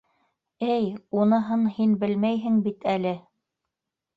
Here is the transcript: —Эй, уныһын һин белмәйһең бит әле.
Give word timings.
—Эй, 0.75 0.85
уныһын 1.23 1.67
һин 1.75 1.93
белмәйһең 2.05 2.59
бит 2.69 2.89
әле. 2.95 3.13